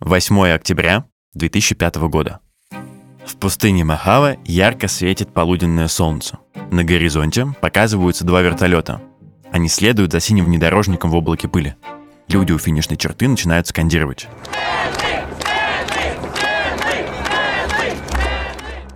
[0.00, 2.40] 8 октября 2005 года.
[3.24, 6.36] В пустыне Махава ярко светит полуденное солнце.
[6.70, 9.00] На горизонте показываются два вертолета.
[9.50, 11.76] Они следуют за синим внедорожником в облаке пыли.
[12.28, 14.28] Люди у финишной черты начинают скандировать.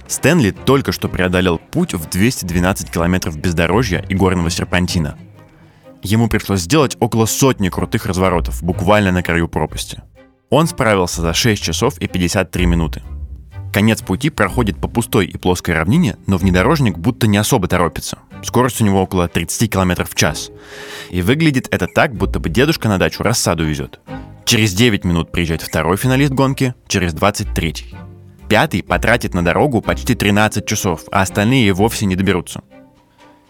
[0.06, 5.16] Стэнли только что преодолел путь в 212 километров бездорожья и горного серпантина.
[6.02, 10.02] Ему пришлось сделать около сотни крутых разворотов, буквально на краю пропасти.
[10.50, 13.02] Он справился за 6 часов и 53 минуты.
[13.72, 18.18] Конец пути проходит по пустой и плоской равнине, но внедорожник будто не особо торопится.
[18.42, 20.50] Скорость у него около 30 км в час.
[21.10, 24.00] И выглядит это так, будто бы дедушка на дачу рассаду везет.
[24.44, 27.94] Через 9 минут приезжает второй финалист гонки, через 23.
[28.48, 32.62] Пятый потратит на дорогу почти 13 часов, а остальные и вовсе не доберутся.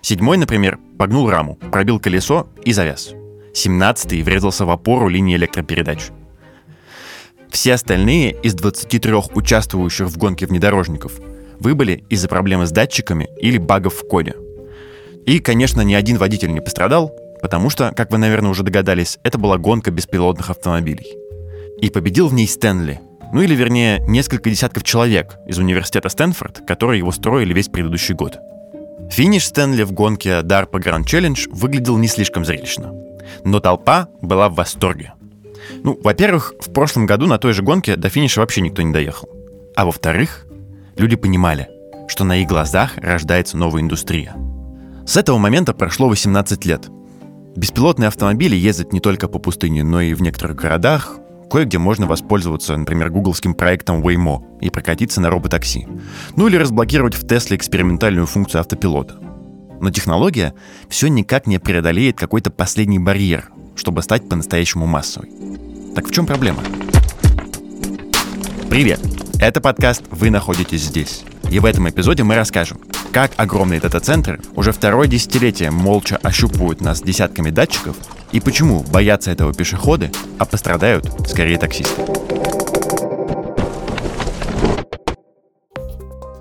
[0.02, 3.14] Седьмой, например, погнул раму, пробил колесо и завяз.
[3.54, 6.10] Семнадцатый врезался в опору линии электропередач.
[7.50, 11.12] Все остальные из 23 участвующих в гонке внедорожников
[11.58, 14.34] выбыли из-за проблемы с датчиками или багов в коде.
[15.26, 19.36] И, конечно, ни один водитель не пострадал, потому что, как вы, наверное, уже догадались, это
[19.38, 21.06] была гонка беспилотных автомобилей.
[21.80, 23.00] И победил в ней Стэнли,
[23.32, 28.38] ну или, вернее, несколько десятков человек из университета Стэнфорд, которые его строили весь предыдущий год.
[29.10, 32.92] Финиш Стэнли в гонке DARPA Grand Challenge выглядел не слишком зрелищно.
[33.44, 35.12] Но толпа была в восторге.
[35.82, 39.28] Ну, во-первых, в прошлом году на той же гонке до финиша вообще никто не доехал.
[39.76, 40.46] А во-вторых,
[40.96, 41.68] люди понимали,
[42.08, 44.34] что на их глазах рождается новая индустрия.
[45.06, 46.88] С этого момента прошло 18 лет.
[47.56, 51.18] Беспилотные автомобили ездят не только по пустыне, но и в некоторых городах,
[51.50, 55.88] кое-где можно воспользоваться, например, гугловским проектом Waymo и прокатиться на роботакси.
[56.36, 59.18] Ну или разблокировать в Тесле экспериментальную функцию автопилота.
[59.80, 60.54] Но технология
[60.88, 65.30] все никак не преодолеет какой-то последний барьер, чтобы стать по-настоящему массовой.
[65.94, 66.62] Так в чем проблема?
[68.68, 69.00] Привет!
[69.40, 71.22] Это подкаст «Вы находитесь здесь».
[71.50, 72.78] И в этом эпизоде мы расскажем,
[73.10, 77.96] как огромные дата-центры уже второе десятилетие молча ощупывают нас десятками датчиков
[78.32, 82.02] и почему боятся этого пешеходы, а пострадают скорее таксисты.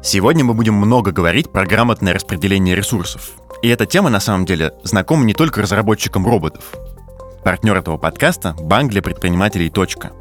[0.03, 3.31] Сегодня мы будем много говорить про грамотное распределение ресурсов.
[3.61, 6.75] И эта тема на самом деле знакома не только разработчикам роботов,
[7.43, 10.11] Партнер этого подкаста– банк для предпринимателей «Точка».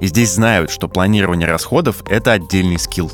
[0.00, 3.12] И здесь знают, что планирование расходов– это отдельный скилл.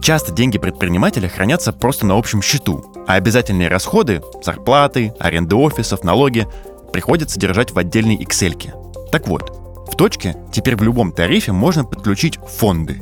[0.00, 6.46] Часто деньги предпринимателя хранятся просто на общем счету, а обязательные расходы– зарплаты, аренды офисов, налоги–
[6.92, 9.10] приходится держать в отдельной Excel.
[9.10, 9.52] Так вот,
[9.92, 13.00] в точке теперь в любом тарифе можно подключить фонды.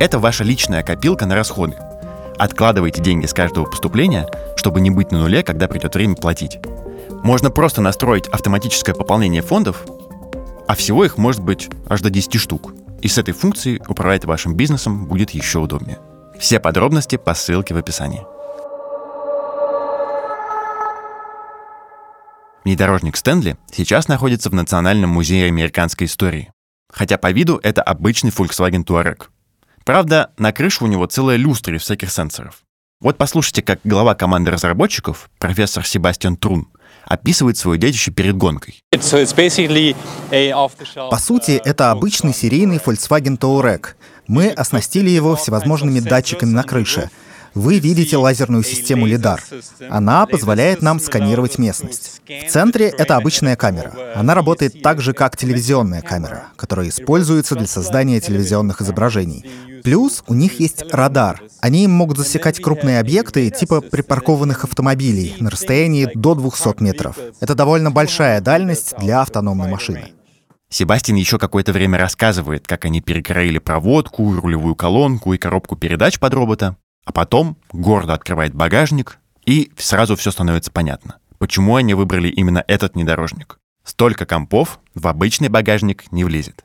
[0.00, 1.76] Это ваша личная копилка на расходы.
[2.36, 4.26] Откладывайте деньги с каждого поступления,
[4.56, 6.58] чтобы не быть на нуле, когда придет время платить.
[7.24, 9.86] Можно просто настроить автоматическое пополнение фондов,
[10.68, 12.74] а всего их может быть аж до 10 штук.
[13.00, 15.98] И с этой функцией управлять вашим бизнесом будет еще удобнее.
[16.38, 18.26] Все подробности по ссылке в описании.
[22.62, 26.52] Внедорожник Стэнли сейчас находится в Национальном музее американской истории.
[26.92, 29.28] Хотя по виду это обычный Volkswagen Touareg.
[29.86, 32.64] Правда, на крыше у него целая люстра из всяких сенсоров.
[33.00, 36.68] Вот послушайте, как глава команды разработчиков, профессор Себастьян Трун,
[37.06, 38.80] описывает свое детище перед гонкой.
[41.10, 43.88] По сути, это обычный серийный Volkswagen Touareg.
[44.26, 47.10] Мы оснастили его всевозможными датчиками на крыше.
[47.54, 49.40] Вы видите лазерную систему LiDAR.
[49.88, 52.20] Она позволяет нам сканировать местность.
[52.26, 53.92] В центре это обычная камера.
[54.16, 59.44] Она работает так же, как телевизионная камера, которая используется для создания телевизионных изображений.
[59.84, 61.42] Плюс у них есть радар.
[61.60, 67.16] Они могут засекать крупные объекты типа припаркованных автомобилей на расстоянии до 200 метров.
[67.40, 70.12] Это довольно большая дальность для автономной машины.
[70.70, 76.34] Себастьян еще какое-то время рассказывает, как они перекроили проводку, рулевую колонку и коробку передач под
[76.34, 82.64] робота, а потом гордо открывает багажник, и сразу все становится понятно, почему они выбрали именно
[82.66, 83.58] этот внедорожник.
[83.84, 86.64] Столько компов в обычный багажник не влезет.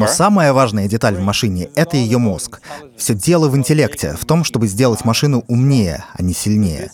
[0.00, 2.60] Но самая важная деталь в машине— это ее мозг.
[2.96, 6.90] Все дело в интеллекте, в том, чтобы сделать машину умнее, а не сильнее.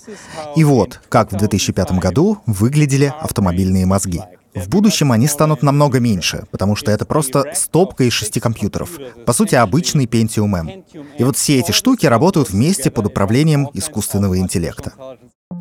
[0.57, 4.21] И вот, как в 2005 году выглядели автомобильные мозги.
[4.59, 8.91] В будущем они станут намного меньше, потому что это просто стопка из шести компьютеров.
[9.25, 10.85] По сути, обычный Pentium M.
[11.19, 14.93] И вот все эти штуки работают вместе под управлением искусственного интеллекта.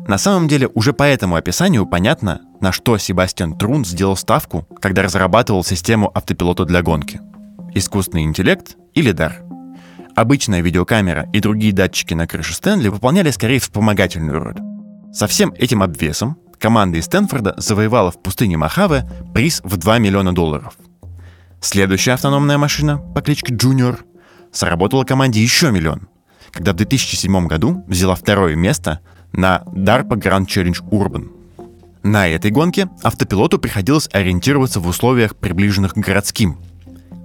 [0.06, 5.02] На самом деле, уже по этому описанию понятно, на что Себастьян Трун сделал ставку, когда
[5.02, 7.20] разрабатывал систему автопилота для гонки.
[7.74, 9.42] Искусственный интеллект или дар.
[10.16, 14.56] Обычная видеокамера и другие датчики на крыше Стэнли выполняли скорее вспомогательную роль.
[15.12, 20.34] Со всем этим обвесом команда из Стэнфорда завоевала в пустыне Мохаве приз в 2 миллиона
[20.34, 20.74] долларов.
[21.60, 23.98] Следующая автономная машина по кличке Junior
[24.52, 26.08] заработала команде еще миллион,
[26.52, 29.00] когда в 2007 году взяла второе место
[29.32, 31.30] на DARPA Grand Challenge Urban.
[32.02, 36.58] На этой гонке автопилоту приходилось ориентироваться в условиях, приближенных к городским.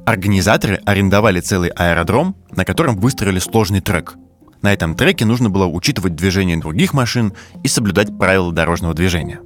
[0.06, 4.16] Организаторы арендовали целый аэродром, на котором выстроили сложный трек.
[4.64, 7.34] На этом треке нужно было учитывать движение других машин
[7.64, 9.42] и соблюдать правила дорожного движения.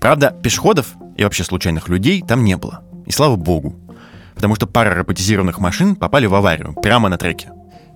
[0.00, 2.82] Правда, пешеходов и вообще случайных людей там не было.
[3.06, 3.78] И слава богу.
[4.34, 7.52] Потому что пара роботизированных машин попали в аварию прямо на треке.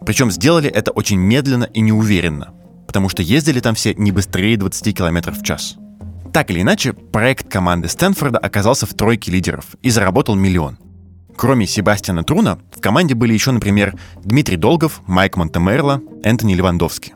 [0.07, 2.53] Причем сделали это очень медленно и неуверенно,
[2.87, 5.77] потому что ездили там все не быстрее 20 км в час.
[6.33, 10.79] Так или иначе, проект команды Стэнфорда оказался в тройке лидеров и заработал миллион.
[11.37, 17.15] Кроме Себастьяна Труна, в команде были еще, например, Дмитрий Долгов, Майк Монтемерло, Энтони Левандовский.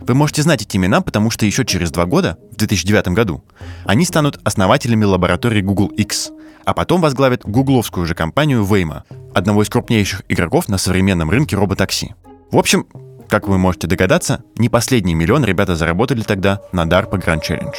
[0.00, 3.44] Вы можете знать эти имена, потому что еще через два года, в 2009 году,
[3.84, 6.30] они станут основателями лаборатории Google X,
[6.64, 9.02] а потом возглавят гугловскую же компанию Waymo,
[9.34, 12.14] одного из крупнейших игроков на современном рынке роботакси.
[12.50, 12.86] В общем,
[13.28, 17.76] как вы можете догадаться, не последний миллион ребята заработали тогда на DARPA Grand Challenge.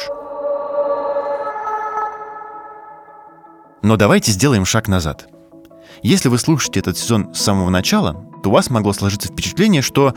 [3.82, 5.26] Но давайте сделаем шаг назад.
[6.02, 10.14] Если вы слушаете этот сезон с самого начала, то у вас могло сложиться впечатление, что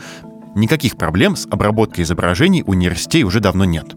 [0.54, 3.94] никаких проблем с обработкой изображений у нейросетей уже давно нет.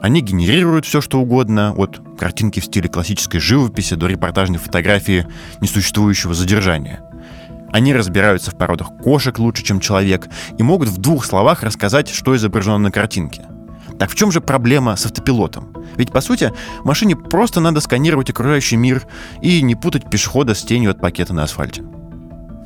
[0.00, 5.26] Они генерируют все, что угодно, от картинки в стиле классической живописи до репортажной фотографии
[5.60, 7.02] несуществующего задержания.
[7.72, 10.28] Они разбираются в породах кошек лучше, чем человек,
[10.58, 13.46] и могут в двух словах рассказать, что изображено на картинке.
[13.98, 15.69] Так в чем же проблема с автопилотом?
[15.96, 16.52] Ведь, по сути,
[16.84, 19.06] машине просто надо сканировать окружающий мир
[19.42, 21.82] и не путать пешехода с тенью от пакета на асфальте.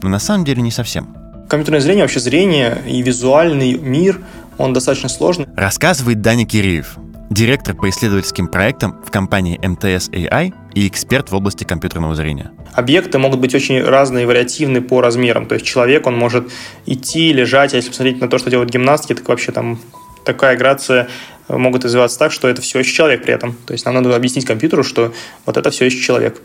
[0.03, 1.17] Но на самом деле не совсем.
[1.49, 4.21] Компьютерное зрение, вообще зрение и визуальный мир,
[4.59, 5.47] он достаточно сложный.
[5.57, 6.97] Рассказывает Даня Киреев,
[7.31, 12.53] директор по исследовательским проектам в компании МТС AI и эксперт в области компьютерного зрения.
[12.73, 15.47] Объекты могут быть очень разные, вариативны по размерам.
[15.47, 16.51] То есть человек, он может
[16.87, 19.79] идти, лежать, а если посмотреть на то, что делают гимнастки, так вообще там
[20.25, 21.09] такая грация
[21.49, 23.57] могут развиваться так, что это все еще человек при этом.
[23.67, 25.13] То есть нам надо объяснить компьютеру, что
[25.47, 26.41] вот это все еще человек.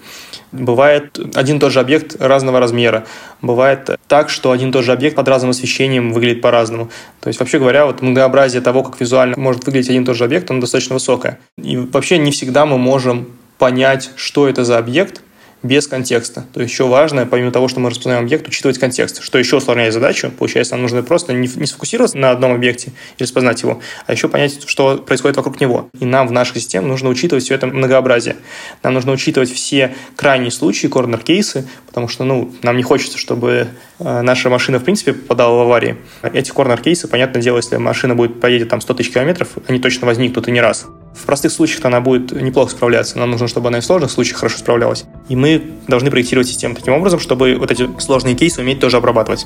[0.52, 3.06] Бывает один и тот же объект разного размера.
[3.42, 6.90] Бывает так, что один и тот же объект под разным освещением выглядит по-разному.
[7.20, 10.24] То есть, вообще говоря, вот многообразие того, как визуально может выглядеть один и тот же
[10.24, 11.40] объект, оно достаточно высокое.
[11.58, 15.22] И вообще не всегда мы можем понять, что это за объект,
[15.62, 16.46] без контекста.
[16.54, 19.94] То есть еще важно, помимо того, что мы распознаем объект, учитывать контекст, что еще усложняет
[19.94, 20.32] задачу.
[20.32, 24.64] Получается, нам нужно просто не, сфокусироваться на одном объекте и распознать его, а еще понять,
[24.68, 25.90] что происходит вокруг него.
[26.00, 28.38] И нам в наших системах нужно учитывать все это многообразие.
[28.84, 33.68] Нам нужно учитывать все крайние случаи, корнер-кейсы, потому что ну, нам не хочется, чтобы
[34.00, 35.98] э, наша машина в принципе попадала в аварии.
[36.22, 40.48] Эти корнер-кейсы, понятное дело, если машина будет поедет там 100 тысяч километров, они точно возникнут
[40.48, 40.88] и не раз.
[41.14, 43.18] В простых случаях она будет неплохо справляться.
[43.18, 45.06] Нам нужно, чтобы она и в сложных случаях хорошо справлялась.
[45.28, 49.46] И мы должны проектировать систему таким образом, чтобы вот эти сложные кейсы уметь тоже обрабатывать.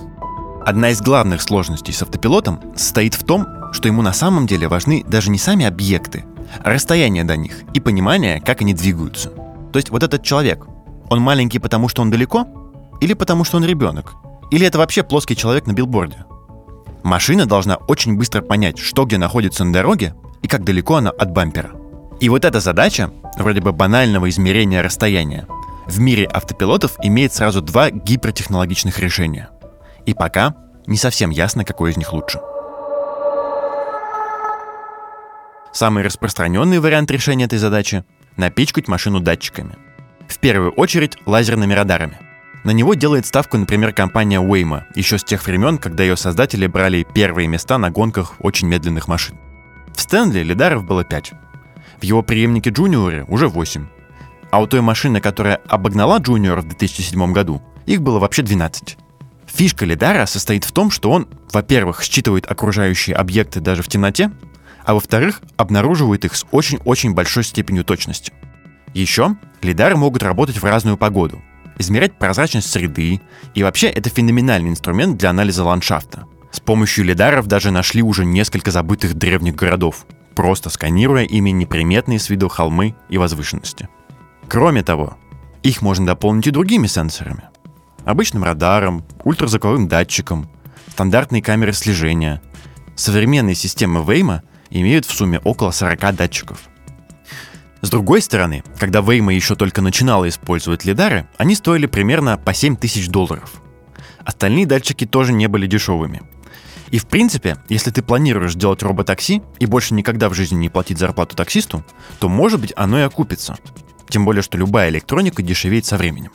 [0.66, 5.04] Одна из главных сложностей с автопилотом состоит в том, что ему на самом деле важны
[5.08, 6.24] даже не сами объекты,
[6.64, 9.30] а расстояние до них и понимание, как они двигаются.
[9.30, 10.66] То есть вот этот человек,
[11.10, 12.48] он маленький потому, что он далеко?
[13.02, 14.14] Или потому, что он ребенок?
[14.52, 16.26] Или это вообще плоский человек на билборде?
[17.04, 21.32] Машина должна очень быстро понять, что где находится на дороге и как далеко она от
[21.32, 21.72] бампера.
[22.20, 25.48] И вот эта задача, вроде бы банального измерения расстояния,
[25.88, 29.50] в мире автопилотов имеет сразу два гипертехнологичных решения.
[30.06, 32.40] И пока не совсем ясно, какой из них лучше.
[35.72, 38.04] Самый распространенный вариант решения этой задачи—
[38.38, 39.76] напичкать машину датчиками.
[40.28, 42.20] В первую очередь лазерными радарами.
[42.64, 47.06] На него делает ставку, например, компания Waymo, еще с тех времен, когда ее создатели брали
[47.14, 49.38] первые места на гонках очень медленных машин.
[49.96, 51.34] В Стэнли лидаров было 5.
[52.02, 53.88] В его преемнике Джуниоре уже 8.
[54.52, 58.98] А у той машины, которая обогнала Джуниор в 2007 году, их было вообще 12.
[59.48, 64.32] Фишка лидара состоит в том, что он, во-первых, считывает окружающие объекты даже в темноте,
[64.84, 68.34] а во-вторых, обнаруживает их с очень-очень большой степенью точности.
[68.94, 71.42] Еще лидары могут работать в разную погоду,
[71.78, 73.22] измерять прозрачность среды,
[73.54, 76.26] и вообще это феноменальный инструмент для анализа ландшафта.
[76.54, 80.06] С помощью лидаров даже нашли уже несколько забытых древних городов,
[80.36, 83.90] просто сканируя ими неприметные с виду холмы и возвышенности.
[84.48, 85.18] Кроме того,
[85.64, 87.46] их можно дополнить и другими сенсорами.
[88.06, 90.48] Обычным радаром, ультразвуковым датчиком,
[90.90, 92.40] стандартной камерой слежения.
[92.96, 96.60] Современные системы Waymo имеют в сумме около 40 датчиков.
[97.82, 102.76] С другой стороны, когда Waymo еще только начинала использовать лидары, они стоили примерно по 7
[102.76, 103.54] тысяч долларов.
[104.20, 106.22] Остальные датчики тоже не были дешевыми–
[106.94, 111.00] и в принципе, если ты планируешь делать роботакси и больше никогда в жизни не платить
[111.00, 111.84] зарплату таксисту,
[112.20, 113.58] то может быть оно и окупится.
[114.10, 116.32] Тем более, что любая электроника дешевеет со временем.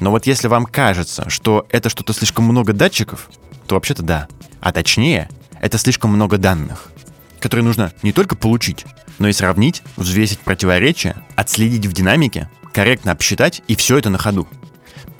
[0.00, 3.30] Но вот если вам кажется, что это что-то слишком много датчиков,
[3.68, 4.26] то вообще-то да.
[4.60, 5.28] А точнее,
[5.60, 6.90] это слишком много данных,
[7.38, 8.84] которые нужно не только получить,
[9.20, 14.48] но и сравнить, взвесить противоречия, отследить в динамике, корректно обсчитать и все это на ходу.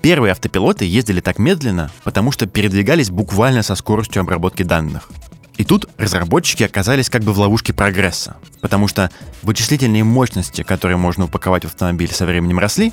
[0.03, 5.09] Первые автопилоты ездили так медленно, потому что передвигались буквально со скоростью обработки данных.
[5.57, 11.27] И тут разработчики оказались как бы в ловушке прогресса, потому что вычислительные мощности, которые можно
[11.27, 12.93] упаковать в автомобиль, со временем росли,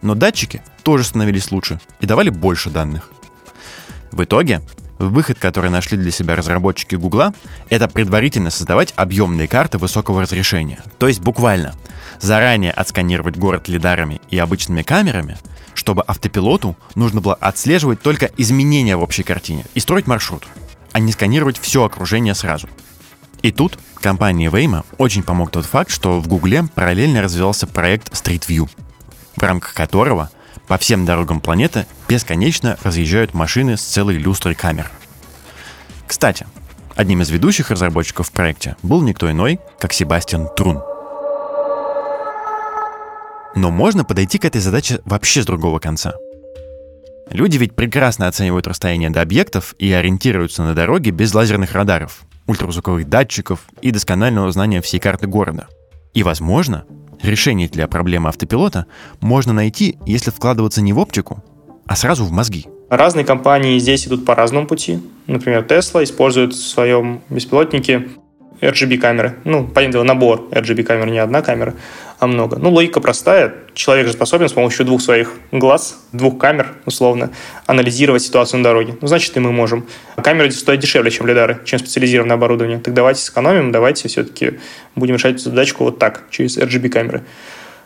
[0.00, 3.10] но датчики тоже становились лучше и давали больше данных.
[4.10, 4.62] В итоге,
[4.98, 7.34] выход, который нашли для себя разработчики Гугла,
[7.68, 10.82] это предварительно создавать объемные карты высокого разрешения.
[10.98, 11.74] То есть буквально
[12.20, 15.36] заранее отсканировать город лидарами и обычными камерами,
[15.78, 20.44] чтобы автопилоту нужно было отслеживать только изменения в общей картине и строить маршрут,
[20.92, 22.68] а не сканировать все окружение сразу.
[23.42, 28.44] И тут компании Waymo очень помог тот факт, что в Гугле параллельно развивался проект Street
[28.48, 28.68] View,
[29.36, 30.30] в рамках которого
[30.66, 34.90] по всем дорогам планеты бесконечно разъезжают машины с целой люстрой камер.
[36.08, 36.44] Кстати,
[36.96, 40.82] одним из ведущих разработчиков в проекте был никто иной, как Себастьян Трун–
[43.54, 46.14] но можно подойти к этой задаче вообще с другого конца.
[47.30, 53.08] Люди ведь прекрасно оценивают расстояние до объектов и ориентируются на дороге без лазерных радаров, ультразвуковых
[53.08, 55.68] датчиков и досконального знания всей карты города.
[56.14, 56.84] И, возможно,
[57.22, 58.86] решение для проблемы автопилота
[59.20, 61.44] можно найти, если вкладываться не в оптику,
[61.86, 62.66] а сразу в мозги.
[62.88, 64.98] Разные компании здесь идут по разному пути.
[65.26, 68.08] Например, Tesla использует в своем беспилотнике
[68.62, 69.36] RGB-камеры.
[69.44, 71.74] Ну, понятное набор RGB-камер, не одна камера,
[72.18, 72.56] а много.
[72.56, 73.54] Ну, логика простая.
[73.74, 77.30] Человек же способен с помощью двух своих глаз, двух камер, условно,
[77.66, 78.96] анализировать ситуацию на дороге.
[79.00, 79.86] Ну, значит, и мы можем.
[80.16, 82.80] Камеры стоят дешевле, чем лидары, чем специализированное оборудование.
[82.80, 84.58] Так давайте сэкономим, давайте все-таки
[84.96, 87.22] будем решать эту задачку вот так, через RGB-камеры.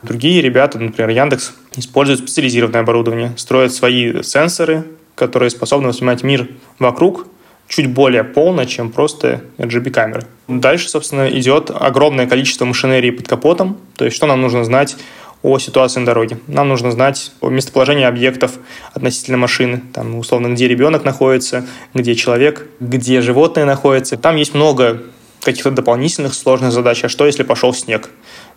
[0.01, 4.83] Другие ребята, например, Яндекс, используют специализированное оборудование, строят свои сенсоры,
[5.15, 6.47] которые способны воспринимать мир
[6.79, 7.27] вокруг
[7.67, 10.25] чуть более полно, чем просто RGB-камеры.
[10.47, 13.77] Дальше, собственно, идет огромное количество машинерии под капотом.
[13.95, 14.95] То есть, что нам нужно знать
[15.41, 16.39] о ситуации на дороге.
[16.47, 18.53] Нам нужно знать о местоположении объектов
[18.93, 19.81] относительно машины.
[19.93, 24.17] Там, условно, где ребенок находится, где человек, где животное находится.
[24.17, 25.03] Там есть много
[25.41, 27.03] каких-то дополнительных сложных задач.
[27.03, 28.09] А что, если пошел снег?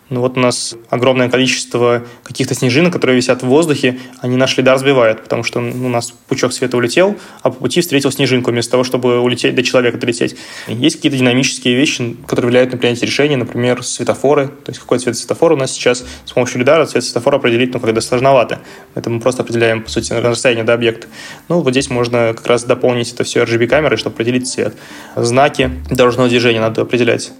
[0.09, 4.77] Ну вот у нас огромное количество каких-то снежинок, которые висят в воздухе, они наш лидар
[4.77, 8.71] сбивают, потому что ну, у нас пучок света улетел, а по пути встретил снежинку вместо
[8.71, 10.37] того, чтобы улететь до человека долететь.
[10.67, 14.47] Есть какие-то динамические вещи, которые влияют на принятие решения, например, светофоры.
[14.47, 17.81] То есть какой цвет светофора у нас сейчас с помощью лидара цвет светофора определить, ну,
[17.81, 18.59] когда сложновато.
[18.95, 21.07] Это мы просто определяем, по сути, расстояние до объекта.
[21.49, 24.73] Ну, вот здесь можно как раз дополнить это все RGB-камерой, чтобы определить цвет.
[25.17, 27.31] Знаки дорожного движения надо определять.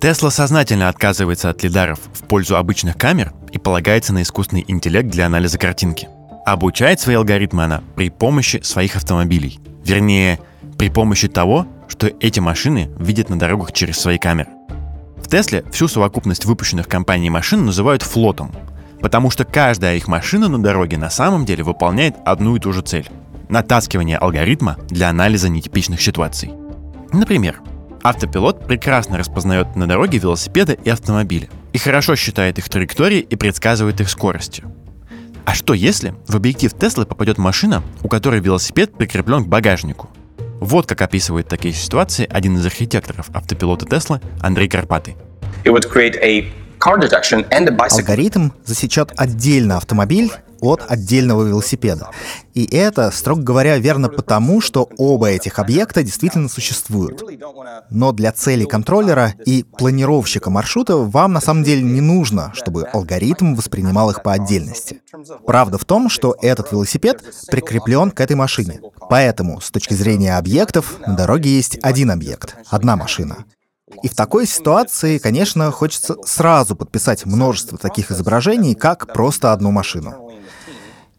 [0.00, 5.26] Тесла сознательно отказывается от лидаров в пользу обычных камер и полагается на искусственный интеллект для
[5.26, 6.08] анализа картинки.
[6.46, 9.58] Обучает свои алгоритмы она при помощи своих автомобилей.
[9.84, 10.38] Вернее,
[10.78, 14.50] при помощи того, что эти машины видят на дорогах через свои камеры.
[15.16, 18.52] В Тесле всю совокупность выпущенных компанией машин называют флотом,
[19.00, 22.82] потому что каждая их машина на дороге на самом деле выполняет одну и ту же
[22.82, 23.10] цель–
[23.48, 26.52] натаскивание алгоритма для анализа нетипичных ситуаций.
[27.12, 27.60] Например,
[28.02, 34.00] Автопилот прекрасно распознает на дороге велосипеды и автомобили и хорошо считает их траектории и предсказывает
[34.00, 34.64] их скорости.
[35.44, 40.10] А что если в объектив Теслы попадет машина, у которой велосипед прикреплен к багажнику?
[40.60, 45.16] Вот как описывает такие ситуации один из архитекторов автопилота Теслы Андрей Карпатый.
[48.00, 52.10] Алгоритм засечет отдельно автомобиль от отдельного велосипеда.
[52.54, 57.22] И это, строго говоря, верно потому, что оба этих объекта действительно существуют.
[57.90, 63.54] Но для целей контроллера и планировщика маршрута вам на самом деле не нужно, чтобы алгоритм
[63.54, 65.00] воспринимал их по отдельности.
[65.46, 68.80] Правда в том, что этот велосипед прикреплен к этой машине.
[69.08, 73.44] Поэтому, с точки зрения объектов, на дороге есть один объект, одна машина.
[74.02, 80.27] И в такой ситуации, конечно, хочется сразу подписать множество таких изображений, как просто одну машину.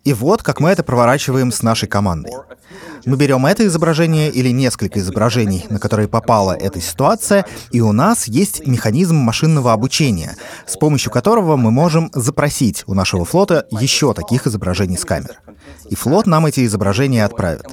[0.03, 2.33] И вот как мы это проворачиваем с нашей командой.
[3.05, 8.27] Мы берем это изображение или несколько изображений, на которые попала эта ситуация, и у нас
[8.27, 14.47] есть механизм машинного обучения, с помощью которого мы можем запросить у нашего флота еще таких
[14.47, 15.41] изображений с камер.
[15.89, 17.67] И флот нам эти изображения отправит.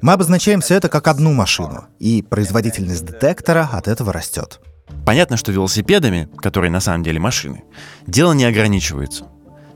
[0.00, 4.60] Мы обозначаем все это как одну машину, и производительность детектора от этого растет.
[5.06, 7.64] Понятно, что велосипедами, которые на самом деле машины,
[8.06, 9.26] дело не ограничивается.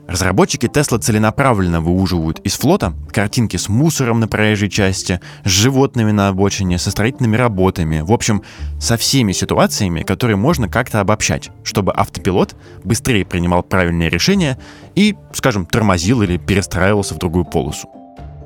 [0.07, 6.29] Разработчики Тесла целенаправленно выуживают из флота картинки с мусором на проезжей части, с животными на
[6.29, 8.41] обочине, со строительными работами, в общем,
[8.79, 14.57] со всеми ситуациями, которые можно как-то обобщать, чтобы автопилот быстрее принимал правильные решения
[14.95, 17.89] и, скажем, тормозил или перестраивался в другую полосу.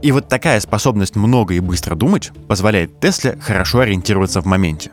[0.01, 4.89] И вот такая способность много и быстро думать позволяет Тесле хорошо ориентироваться в моменте.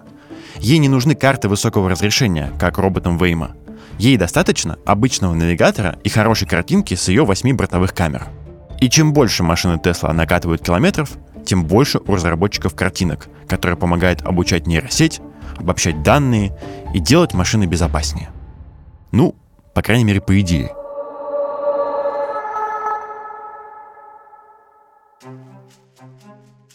[0.59, 3.53] Ей не нужны карты высокого разрешения, как роботам Вейма—
[3.99, 8.28] Ей достаточно обычного навигатора и хорошей картинки с ее 8 бортовых камер.
[8.81, 11.11] И чем больше машины Tesla накатывают километров,
[11.45, 15.21] тем больше у разработчиков картинок, которые помогают обучать нейросеть,
[15.57, 16.57] обобщать данные
[16.95, 18.31] и делать машины безопаснее.
[19.11, 19.35] Ну,
[19.75, 20.73] по крайней мере, по идее.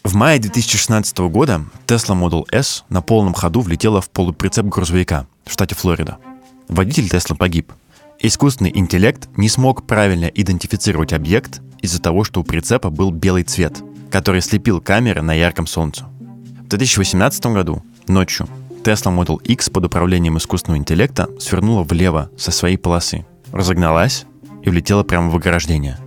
[0.04, 5.52] В мае 2016 года Tesla Model S на полном ходу влетела в полуприцеп грузовика в
[5.54, 6.18] штате Флорида–
[6.68, 7.74] Водитель Тесла погиб.
[8.20, 13.84] Искусственный интеллект не смог правильно идентифицировать объект из-за того, что у прицепа был белый цвет,
[14.10, 16.06] который слепил камеры на ярком солнце.
[16.06, 18.48] В 2018 году, ночью,
[18.84, 24.26] Tesla Model X под управлением искусственного интеллекта свернула влево со своей полосы, разогналась
[24.64, 25.98] и влетела прямо в ограждение.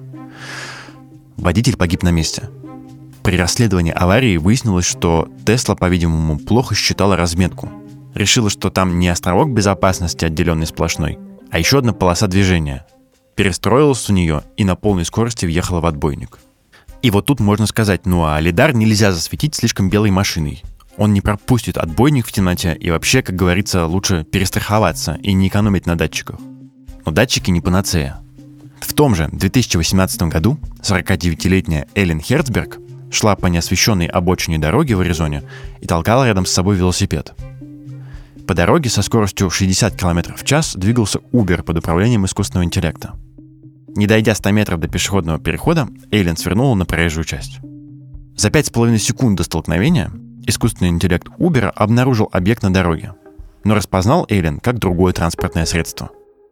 [1.37, 2.49] Водитель погиб на месте.
[3.23, 7.71] При расследовании аварии выяснилось, что Тесла, по-видимому, плохо считала разметку–
[8.17, 11.19] решила, что там не островок безопасности, отделенный сплошной,
[11.51, 12.87] а еще одна полоса движения.
[13.37, 16.39] Перестроилась у нее и на полной скорости въехала в отбойник.
[17.03, 20.63] И вот тут можно сказать, ну а лидар нельзя засветить слишком белой машиной.
[20.97, 25.85] Он не пропустит отбойник в темноте и вообще, как говорится, лучше перестраховаться и не экономить
[25.85, 26.41] на датчиках.
[27.05, 28.19] Но датчики не панацея.
[28.81, 32.79] В том же 2018 году 49-летняя Эллен Херцберг
[33.11, 35.43] шла по неосвещенной обочине дороги в Аризоне
[35.83, 37.35] и толкала рядом с собой велосипед–
[38.47, 43.15] по дороге со скоростью 60 км в час двигался Uber под управлением искусственного интеллекта.
[43.97, 47.59] Не дойдя 100 метров до пешеходного перехода, Эйлин свернула на проезжую часть.
[48.37, 50.13] За 5,5 секунд до столкновения
[50.47, 53.15] искусственный интеллект Uber обнаружил объект на дороге,
[53.65, 56.11] но распознал Эйлин как другое транспортное средство.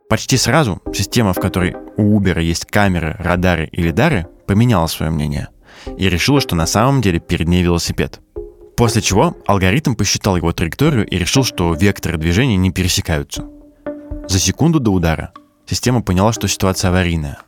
[0.09, 5.49] Почти сразу система, в которой у Uber есть камеры, радары и лидары, поменяла свое мнение
[5.97, 8.21] и решила, что на самом деле перед ней велосипед.
[8.77, 13.47] После чего алгоритм посчитал его траекторию и решил, что векторы движения не пересекаются.
[14.29, 15.33] За секунду до удара
[15.67, 17.39] система поняла, что ситуация аварийная.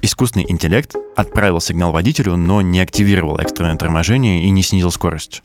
[0.00, 5.42] Искусственный интеллект отправил сигнал водителю, но не активировал экстренное торможение и не снизил скорость.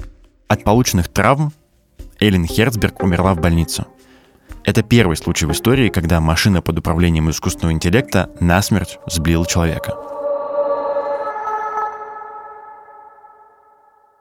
[0.48, 1.54] От полученных травм
[2.20, 3.86] Эллен Херцберг умерла в больнице.
[4.64, 10.17] Это первый случай в истории, когда машина под управлением искусственного интеллекта насмерть сблила человека.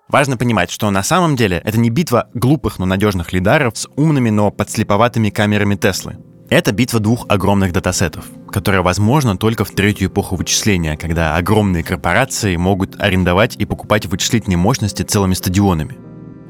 [0.09, 4.31] Важно понимать, что на самом деле это не битва глупых, но надежных лидаров с умными,
[4.31, 6.17] но подслеповатыми камерами Теслы.
[6.49, 12.55] Это битва двух огромных датасетов, которая возможна только в третью эпоху вычисления, когда огромные корпорации
[12.55, 15.97] могут арендовать и покупать вычислительные мощности целыми стадионами.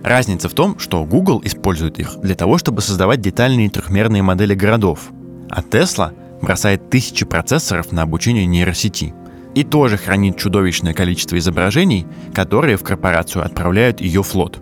[0.03, 5.01] Разница в том, что Google использует их для того, чтобы создавать детальные трехмерные модели городов,
[5.49, 9.15] а Tesla бросает тысячи процессоров на обучение нейросети–
[9.57, 14.61] и тоже хранит чудовищное количество изображений, которые в корпорацию отправляют ее флот.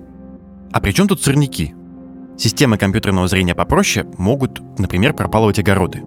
[0.72, 1.74] А при чем тут сорняки?
[2.38, 6.02] Системы компьютерного зрения попроще могут, например, пропалывать огороды.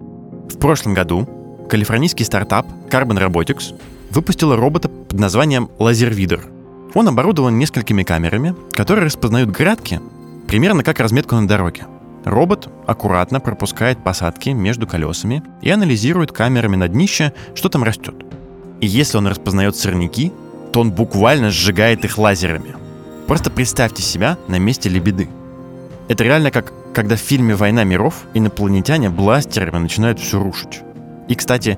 [0.50, 1.28] В прошлом году
[1.69, 3.78] калифорнийский стартап Carbon Robotics
[4.10, 6.45] выпустил робота под названием Лазервидер.
[6.93, 10.00] Он оборудован несколькими камерами, которые распознают градки
[10.47, 11.88] примерно как разметку на дороге.
[12.23, 18.27] Робот аккуратно пропускает посадки между колесами и анализирует камерами на днище, что там растет.
[18.82, 20.32] И если он распознает сорняки,
[20.72, 22.76] то он буквально сжигает их лазерами.
[23.28, 25.30] Просто представьте себя на месте лебеды.
[26.08, 30.82] Это реально как когда в фильме «Война миров» инопланетяне бластерами начинают все рушить.
[31.28, 31.78] И, кстати,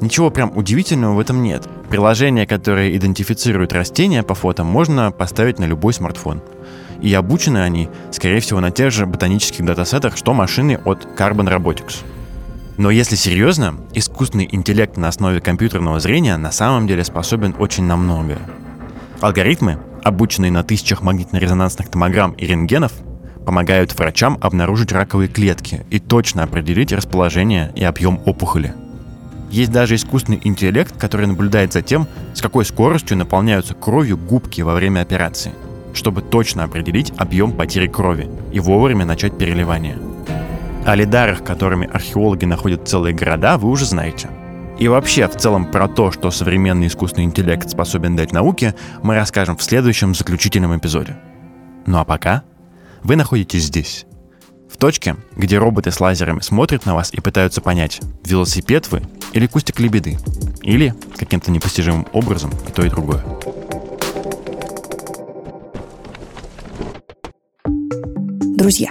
[0.00, 1.68] ничего прям удивительного в этом нет.
[1.88, 6.40] Приложение, которое идентифицирует растения по фото, можно поставить на любой смартфон.
[7.02, 12.04] И обучены они, скорее всего, на тех же ботанических датасетах, что машины от Carbon Robotics.
[12.80, 17.94] Но если серьезно, искусственный интеллект на основе компьютерного зрения на самом деле способен очень на
[17.94, 18.38] многое.
[19.20, 22.92] Алгоритмы, обученные на тысячах магнитно-резонансных томограмм и рентгенов,
[23.44, 28.72] помогают врачам обнаружить раковые клетки и точно определить расположение и объем опухоли.
[29.50, 34.72] Есть даже искусственный интеллект, который наблюдает за тем, с какой скоростью наполняются кровью губки во
[34.72, 35.52] время операции,
[35.92, 39.98] чтобы точно определить объем потери крови и вовремя начать переливание–
[40.84, 44.28] о лидарах, которыми археологи находят целые города, вы уже знаете.
[44.78, 49.56] И вообще, в целом, про то, что современный искусственный интеллект способен дать науке, мы расскажем
[49.56, 51.16] в следующем заключительном эпизоде.
[51.86, 52.44] Ну а пока
[53.02, 54.06] вы находитесь здесь.
[54.70, 59.46] В точке, где роботы с лазерами смотрят на вас и пытаются понять, велосипед вы или
[59.46, 60.16] кустик лебеды,
[60.62, 63.22] или каким-то непостижимым образом и то, и другое.
[68.56, 68.90] Друзья,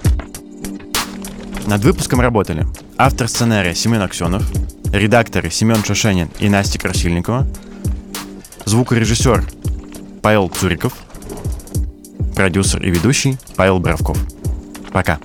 [1.67, 2.65] Над выпуском работали
[2.97, 4.43] автор сценария Семен Аксенов,
[4.91, 7.47] редакторы Семен Шашенин и Настя Красильникова,
[8.65, 9.47] звукорежиссер
[10.21, 10.93] Павел Цуриков,
[12.35, 14.17] продюсер и ведущий Павел Бравков.
[14.91, 15.19] Пока.